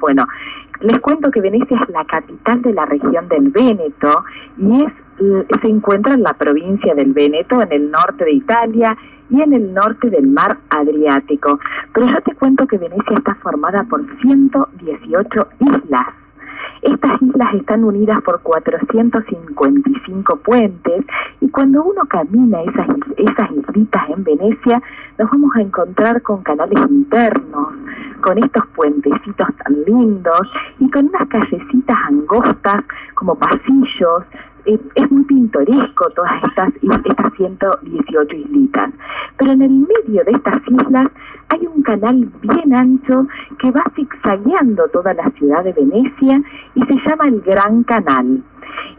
[0.00, 0.26] Bueno,
[0.80, 4.24] les cuento que Venecia es la capital de la región del Véneto
[4.58, 4.92] y es
[5.62, 8.96] se encuentra en la provincia del Véneto, en el norte de Italia
[9.30, 11.58] y en el norte del mar Adriático.
[11.92, 16.06] Pero yo te cuento que Venecia está formada por 118 islas.
[16.82, 21.04] Estas islas están unidas por 455 puentes
[21.40, 22.86] y cuando uno camina esas,
[23.16, 24.82] esas islitas en Venecia
[25.18, 27.55] nos vamos a encontrar con canales internos,
[28.20, 30.40] con estos puentecitos tan lindos
[30.78, 32.84] y con unas callecitas angostas
[33.14, 34.24] como pasillos
[34.66, 38.90] es muy pintoresco todas estas, estas 118 islitas.
[39.38, 41.08] Pero en el medio de estas islas
[41.48, 43.26] hay un canal bien ancho
[43.58, 46.42] que va zigzagueando toda la ciudad de Venecia
[46.74, 48.42] y se llama el Gran Canal.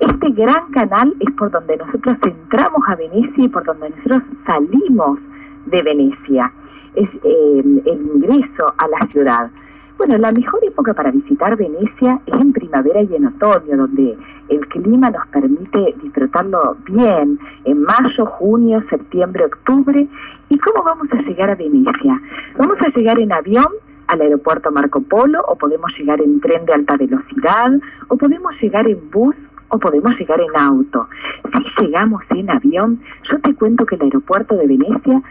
[0.00, 5.18] Este gran canal es por donde nosotros entramos a Venecia y por donde nosotros salimos
[5.66, 6.52] de Venecia.
[6.94, 9.50] Es eh, el ingreso a la ciudad.
[9.98, 14.16] Bueno, la mejor época para visitar Venecia es en primavera y en otoño, donde
[14.48, 20.06] el clima nos permite disfrutarlo bien, en mayo, junio, septiembre, octubre.
[20.50, 22.20] ¿Y cómo vamos a llegar a Venecia?
[22.58, 23.68] Vamos a llegar en avión
[24.08, 27.72] al aeropuerto Marco Polo, o podemos llegar en tren de alta velocidad,
[28.08, 29.34] o podemos llegar en bus
[29.68, 31.08] o podemos llegar en auto.
[31.52, 35.22] Si llegamos en avión, yo te cuento que el aeropuerto de Venecia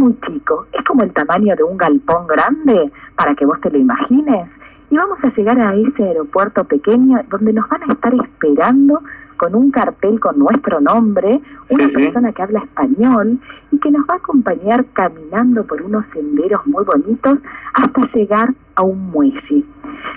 [0.00, 3.78] muy chico, es como el tamaño de un galpón grande, para que vos te lo
[3.78, 4.48] imagines.
[4.90, 9.00] Y vamos a llegar a ese aeropuerto pequeño donde nos van a estar esperando
[9.36, 11.40] con un cartel con nuestro nombre,
[11.70, 13.38] una persona que habla español
[13.70, 17.38] y que nos va a acompañar caminando por unos senderos muy bonitos
[17.72, 19.64] hasta llegar a un muelle.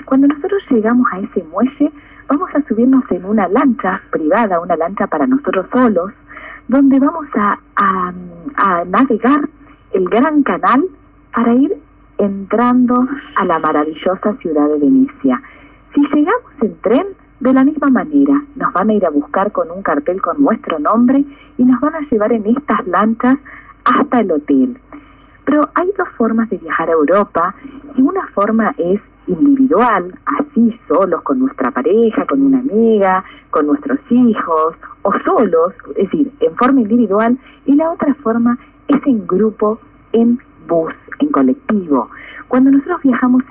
[0.05, 1.91] Cuando nosotros llegamos a ese muelle,
[2.27, 6.11] vamos a subirnos en una lancha privada, una lancha para nosotros solos,
[6.67, 9.47] donde vamos a, a, navegar
[9.93, 10.83] el gran canal
[11.33, 11.73] para ir
[12.17, 15.41] entrando a la maravillosa ciudad de Venecia.
[15.93, 17.07] Si llegamos en tren,
[17.39, 20.79] de la misma manera, nos van a ir a buscar con un cartel con nuestro
[20.79, 21.25] nombre
[21.57, 23.37] y nos van a llevar en estas lanchas
[23.83, 24.77] hasta el hotel.
[25.43, 27.53] Pero hay dos formas de viajar a Europa
[27.97, 33.99] y una forma es individual, así solos con nuestra pareja, con una amiga, con nuestros
[34.09, 38.57] hijos o solos, es decir, en forma individual, y la otra forma
[38.95, 39.79] es en grupo,
[40.11, 42.09] en bus, en colectivo.
[42.47, 43.43] Cuando nosotros viajamos,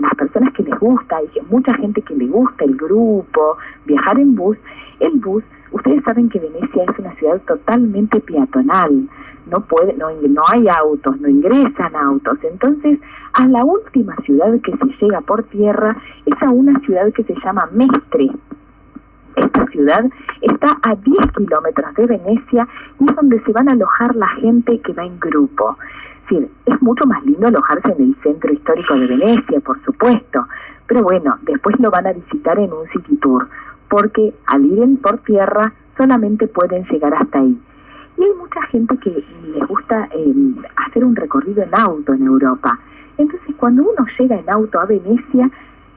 [0.00, 4.34] las personas que les gusta, hay mucha gente que le gusta el grupo, viajar en
[4.34, 4.56] bus,
[5.00, 9.08] el bus, ustedes saben que Venecia es una ciudad totalmente peatonal,
[9.50, 12.98] no puede, no, no hay autos, no ingresan autos, entonces
[13.34, 15.96] a la última ciudad que se llega por tierra
[16.26, 18.30] es a una ciudad que se llama Mestre,
[19.38, 20.04] esta ciudad
[20.40, 22.68] está a 10 kilómetros de Venecia
[23.00, 25.76] y es donde se van a alojar la gente que va en grupo.
[26.66, 30.46] Es mucho más lindo alojarse en el centro histórico de Venecia, por supuesto,
[30.86, 33.48] pero bueno, después lo van a visitar en un city tour,
[33.88, 37.58] porque al ir en por tierra solamente pueden llegar hasta ahí.
[38.18, 40.34] Y hay mucha gente que les gusta eh,
[40.76, 42.78] hacer un recorrido en auto en Europa.
[43.16, 45.50] Entonces, cuando uno llega en auto a Venecia,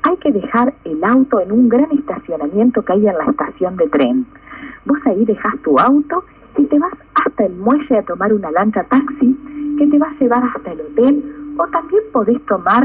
[0.03, 3.87] hay que dejar el auto en un gran estacionamiento que hay en la estación de
[3.89, 4.25] tren.
[4.85, 6.23] Vos ahí dejas tu auto
[6.57, 6.93] y te vas
[7.25, 9.37] hasta el muelle a tomar una lancha taxi
[9.77, 12.83] que te va a llevar hasta el hotel o también podés tomar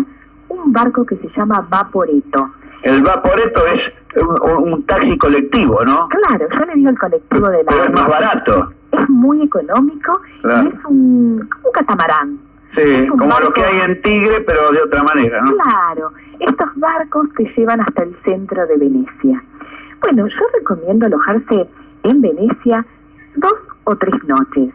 [0.48, 2.50] un barco que se llama Vaporeto.
[2.82, 6.08] El Vaporeto es un, taxi colectivo, ¿no?
[6.08, 7.72] Claro, yo le digo el colectivo de la...
[7.72, 8.72] Pero es más barato.
[8.92, 12.38] Es muy económico y es un, un catamarán.
[12.76, 15.52] Sí, como lo que hay en Tigre, pero de otra manera, ¿no?
[15.52, 19.42] Claro, estos barcos te llevan hasta el centro de Venecia.
[20.00, 21.68] Bueno, yo recomiendo alojarse
[22.02, 22.84] en Venecia
[23.36, 23.54] dos
[23.84, 24.72] o tres noches.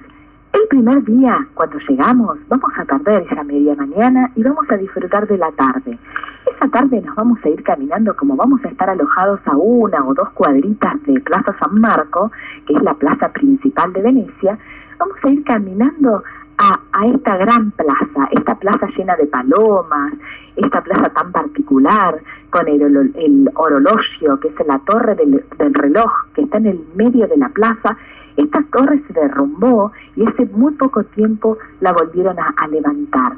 [0.54, 5.26] El primer día, cuando llegamos, vamos a perder esa media mañana y vamos a disfrutar
[5.28, 5.98] de la tarde.
[6.56, 10.14] Esa tarde nos vamos a ir caminando como vamos a estar alojados a una o
[10.14, 12.32] dos cuadritas de Plaza San Marco,
[12.68, 14.58] que es la plaza principal de Venecia.
[15.00, 16.24] Vamos a ir caminando
[16.58, 20.14] a, esta gran plaza, esta plaza llena de palomas,
[20.56, 25.44] esta plaza tan particular, con el, orologio, que es la torre del,
[25.74, 27.98] reloj, que está en el medio de la plaza,
[28.38, 33.34] esta torre se derrumbó y hace muy poco tiempo la volvieron a, a levantar.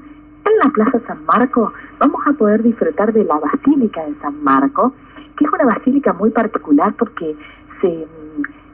[0.45, 4.94] En la Plaza San Marco vamos a poder disfrutar de la Basílica de San Marco,
[5.38, 7.36] que es una basílica muy particular porque
[7.81, 8.07] se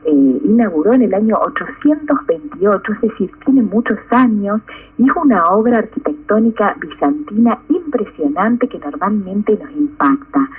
[0.05, 4.61] eh, inauguró en el año 828, es decir, tiene muchos años
[4.97, 10.49] y es una obra arquitectónica bizantina impresionante que normalmente nos impacta.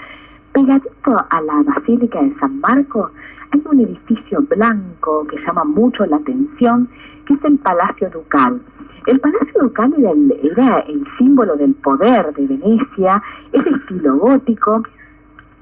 [0.52, 3.10] Pegadito a la Basílica de San Marco
[3.52, 6.88] hay un edificio blanco que llama mucho la atención,
[7.26, 8.60] que es el Palacio Ducal.
[9.06, 13.22] El Palacio Ducal era el, era el símbolo del poder de Venecia,
[13.52, 14.82] es de estilo gótico,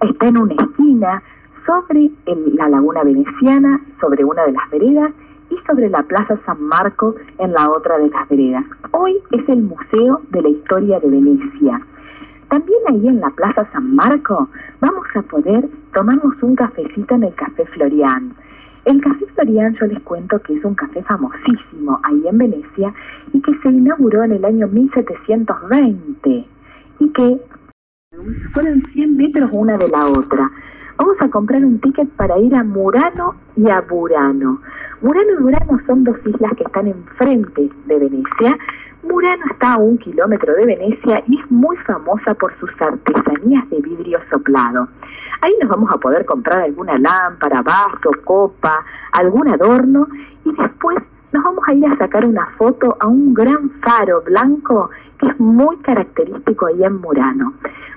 [0.00, 1.22] está en una esquina
[1.68, 5.12] sobre la laguna veneciana, sobre una de las veredas,
[5.50, 8.64] y sobre la Plaza San Marco en la otra de las veredas.
[8.92, 11.80] Hoy es el Museo de la Historia de Venecia.
[12.48, 14.48] También ahí en la Plaza San Marco
[14.80, 18.34] vamos a poder tomarnos un cafecito en el Café Florian.
[18.84, 22.94] El Café Florian yo les cuento que es un café famosísimo ahí en Venecia
[23.32, 26.46] y que se inauguró en el año 1720
[27.00, 27.40] y que
[28.52, 30.50] fueron 100 metros una de la otra.
[30.96, 34.60] Vamos a comprar un ticket para ir a Murano y a Burano.
[35.00, 38.58] Murano y Burano son dos islas que están enfrente de Venecia
[39.04, 43.80] Murano está a un kilómetro de Venecia y es muy famosa por sus artesanías de
[43.80, 44.88] vidrio soplado.
[45.40, 50.08] Ahí nos vamos a poder comprar alguna lámpara, vaso, copa, algún adorno
[50.44, 50.98] y después
[51.32, 55.40] nos vamos a ir a sacar una foto a un gran faro blanco que es
[55.40, 57.52] muy característico ahí en Murano.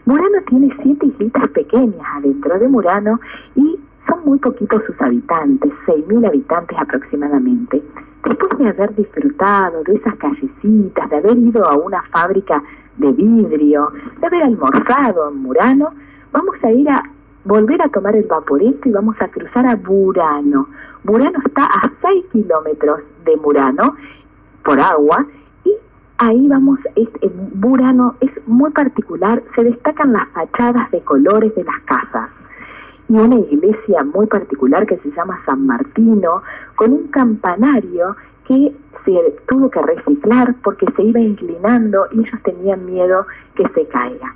[0.05, 3.19] Murano tiene siete islitas pequeñas adentro de Murano
[3.55, 7.81] y son muy poquitos sus habitantes, 6.000 habitantes aproximadamente.
[8.25, 12.61] Después de haber disfrutado de esas callecitas, de haber ido a una fábrica
[12.97, 15.93] de vidrio, de haber almorzado en Murano,
[16.31, 17.03] vamos a ir a
[17.45, 20.67] volver a tomar el vaporeto y vamos a cruzar a Burano.
[21.03, 23.95] Burano está a 6 kilómetros de Murano
[24.63, 25.25] por agua
[25.63, 25.73] y
[26.19, 27.09] ahí vamos, es,
[27.53, 32.29] Burano es muy particular, se destacan las fachadas de colores de las casas
[33.09, 36.43] y una iglesia muy particular que se llama San Martino,
[36.75, 38.15] con un campanario
[38.47, 38.73] que
[39.03, 44.33] se tuvo que reciclar porque se iba inclinando y ellos tenían miedo que se caiga.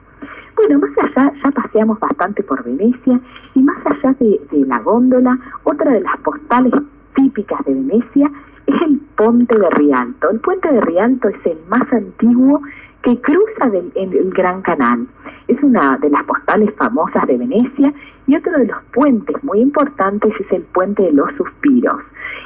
[0.68, 3.20] Bueno, más allá, ya paseamos bastante por Venecia
[3.54, 6.74] y más allá de, la góndola, otra de las postales
[7.14, 8.32] típicas de Venecia
[8.66, 10.32] es el Ponte de Rialto.
[10.32, 12.64] El Puente de Rialto es el más antiguo
[13.04, 15.06] que cruza del, el Gran Canal.
[15.48, 17.94] Es una de las postales famosas de Venecia
[18.26, 22.02] y otro de los puentes muy importantes es el Puente de los Suspiros.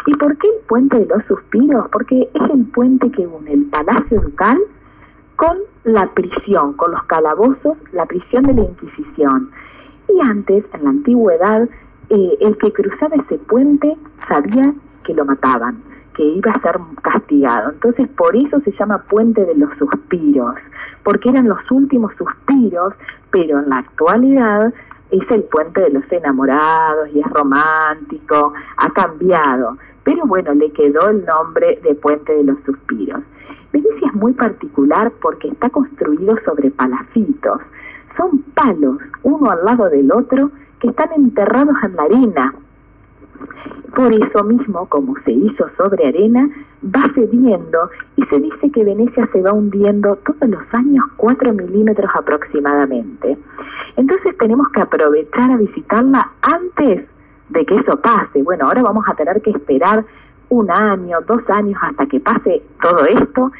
[0.07, 1.87] ¿Y por qué el Puente de los Suspiros?
[1.89, 4.59] Porque es el puente que une el Palacio Ducal
[5.39, 9.49] con la prisión, con los calabozos, la prisión de la Inquisición.
[10.09, 11.69] Y antes, en la antigüedad,
[12.09, 13.95] eh, el que cruzaba ese puente
[14.27, 14.73] sabía
[15.05, 15.81] que lo mataban
[16.13, 17.71] que iba a ser castigado.
[17.71, 20.55] Entonces por eso se llama puente de los suspiros,
[21.03, 22.93] porque eran los últimos suspiros,
[23.31, 24.73] pero en la actualidad
[25.11, 31.09] es el puente de los enamorados y es romántico, ha cambiado, pero bueno, le quedó
[31.09, 33.21] el nombre de puente de los suspiros.
[33.71, 37.61] Venecia es muy particular porque está construido sobre palafitos,
[38.17, 42.55] son palos, uno al lado del otro, que están enterrados en la arena,
[43.99, 46.49] por eso mismo, como se hizo sobre arena,
[46.85, 52.09] va cediendo y se dice que Venecia se va hundiendo todos los años 4 milímetros
[52.15, 53.37] aproximadamente.
[53.97, 57.09] Entonces tenemos que aprovechar a visitarla antes
[57.49, 58.41] de que eso pase.
[58.41, 60.05] Bueno, ahora vamos a tener que esperar
[60.47, 63.51] un año, dos años hasta que pase todo esto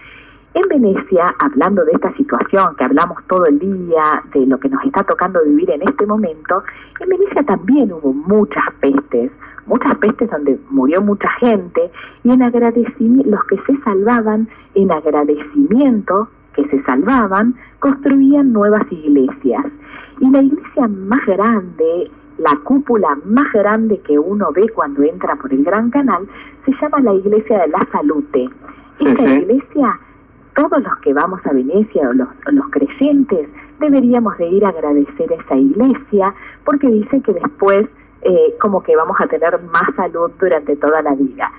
[0.53, 4.83] en Venecia, hablando de esta situación que hablamos todo el día, de lo que nos
[4.86, 6.63] está tocando vivir en este momento,
[7.00, 9.31] en Venecia también hubo muchas pestes,
[9.69, 11.92] muchas pestes donde murió mucha gente
[12.24, 19.63] y en agradecimiento, los que se salvaban, en agradecimiento que se salvaban, construían nuevas iglesias.
[20.19, 25.53] Y la iglesia más grande, la cúpula más grande que uno ve cuando entra por
[25.53, 26.27] el Gran Canal,
[26.65, 28.50] se llama la iglesia de la Salute.
[29.00, 30.00] Esta iglesia
[30.55, 33.48] todos los que vamos a Venecia o los, los creyentes
[33.79, 36.34] deberíamos de ir a agradecer a esa iglesia
[36.65, 37.88] porque dice que después
[38.22, 41.52] eh, como que vamos a tener más salud durante toda la vida.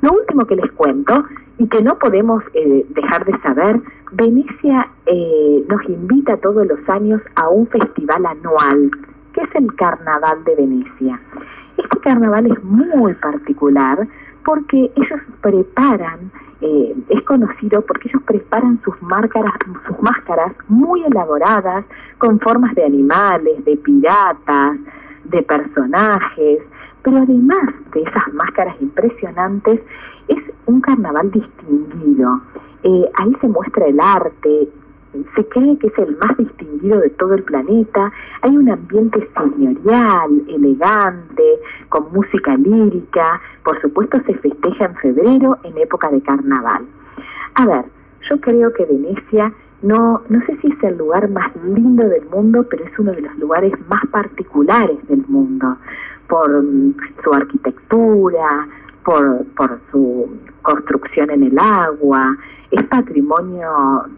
[0.00, 1.24] Lo último que les cuento
[1.58, 3.80] y que no podemos eh, dejar de saber,
[4.12, 8.90] Venecia eh, nos invita todos los años a un festival anual,
[9.32, 11.20] que es el Carnaval de Venecia.
[11.76, 14.06] Este carnaval es muy particular
[14.44, 16.30] porque ellos preparan
[16.60, 19.52] eh, es conocido porque ellos preparan sus máscaras,
[19.86, 21.84] sus máscaras muy elaboradas
[22.18, 24.78] con formas de animales, de piratas,
[25.24, 26.60] de personajes,
[27.02, 29.80] pero además de esas máscaras impresionantes,
[30.28, 32.40] es un carnaval distinguido.
[32.82, 34.68] Eh, ahí se muestra el arte,
[35.34, 38.12] se cree que es el más distinguido de todo el planeta,
[38.42, 41.44] hay un ambiente señorial, elegante,
[41.88, 46.84] con música lírica, por supuesto se festeja en febrero en época de carnaval.
[47.54, 47.84] A ver,
[48.28, 49.52] yo creo que Venecia
[49.84, 53.20] no, no sé si es el lugar más lindo del mundo, pero es uno de
[53.20, 55.76] los lugares más particulares del mundo,
[56.26, 56.64] por
[57.22, 58.66] su arquitectura,
[59.04, 60.26] por, por su
[60.62, 62.34] construcción en el agua,
[62.70, 63.70] es patrimonio,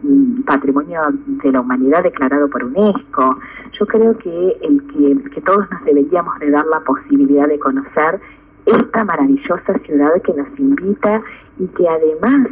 [0.03, 1.01] mm, patrimonio
[1.43, 3.37] de la humanidad declarado por UNESCO.
[3.77, 8.21] Yo creo que el que, que todos nos deberíamos de dar la posibilidad de conocer
[8.65, 11.21] esta maravillosa ciudad que nos invita
[11.59, 12.47] y que además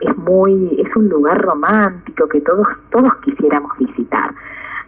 [0.00, 4.34] es muy, es un lugar romántico que todos, todos quisiéramos visitar.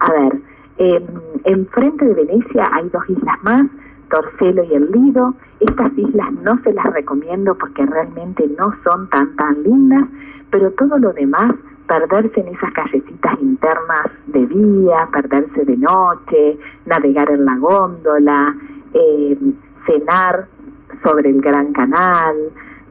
[0.01, 0.41] A ver,
[0.79, 1.05] en
[1.45, 3.67] enfrente de Venecia hay dos islas más,
[4.11, 5.35] Torcelo y el Lido.
[5.61, 10.09] Estas islas no se las recomiendo porque realmente no son tan tan lindas,
[10.51, 11.53] pero todo lo demás,
[11.87, 18.55] perderse en esas callecitas internas de día, perderse de noche, navegar en la góndola,
[18.95, 19.39] eh,
[19.87, 20.47] cenar
[21.03, 22.37] sobre el Gran Canal.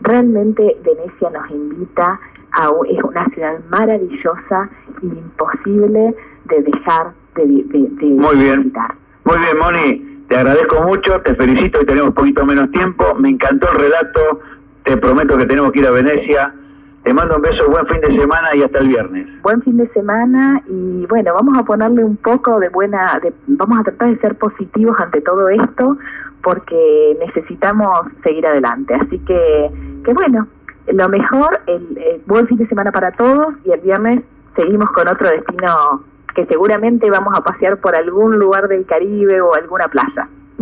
[0.02, 2.20] Realmente Venecia nos invita
[2.54, 4.70] a es una ciudad maravillosa
[5.02, 6.16] y imposible
[6.46, 8.64] de dejar de, de, Muy bien.
[8.64, 8.94] visitar.
[9.24, 10.12] Muy bien, Moni.
[10.28, 13.14] Te agradezco mucho, te felicito y tenemos un poquito menos tiempo.
[13.16, 14.40] Me encantó el relato.
[14.84, 16.54] Te prometo que tenemos que ir a Venecia.
[17.04, 19.28] Te mando un beso, buen fin de semana y hasta el viernes.
[19.42, 23.80] Buen fin de semana y bueno, vamos a ponerle un poco de buena, de, vamos
[23.80, 25.98] a tratar de ser positivos ante todo esto
[26.44, 27.90] porque necesitamos
[28.24, 28.94] seguir adelante.
[28.94, 29.72] Así que,
[30.06, 30.48] que bueno,
[30.88, 34.24] lo mejor, el, buen fin de semana para todos y el viernes
[34.56, 36.04] seguimos con otro destino
[36.36, 40.30] que seguramente vamos a pasear por algún lugar del Caribe o alguna playa.